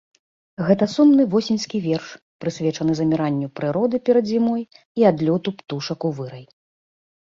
[0.69, 2.09] Гэта сумны восеньскі верш,
[2.45, 6.45] прысвечаны заміранню прыроды перад зімой і адлёту птушак у вырай.